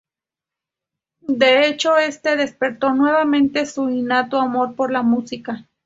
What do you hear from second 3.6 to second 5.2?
su innato amor por la